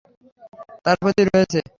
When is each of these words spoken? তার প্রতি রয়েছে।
তার 0.85 0.95
প্রতি 1.01 1.23
রয়েছে। 1.25 1.59